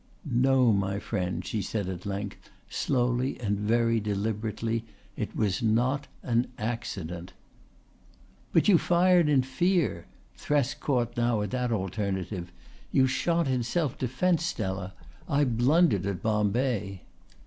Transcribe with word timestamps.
"No, 0.25 0.73
my 0.73 0.97
friend," 0.97 1.45
she 1.45 1.61
said 1.61 1.87
at 1.87 2.07
length, 2.07 2.49
slowly 2.71 3.39
and 3.39 3.59
very 3.59 3.99
deliberately. 3.99 4.83
"It 5.15 5.35
was 5.35 5.61
not 5.61 6.07
an 6.23 6.47
accident." 6.57 7.33
"But 8.51 8.67
you 8.67 8.79
fired 8.79 9.29
in 9.29 9.43
fear." 9.43 10.07
Thresk 10.35 10.79
caught 10.79 11.15
now 11.15 11.43
at 11.43 11.51
that 11.51 11.71
alternative. 11.71 12.51
"You 12.91 13.05
shot 13.05 13.47
in 13.47 13.61
self 13.61 13.95
defence. 13.95 14.43
Stella, 14.43 14.95
I 15.29 15.43
blundered 15.45 16.07
at 16.07 16.23
Bombay." 16.23 17.03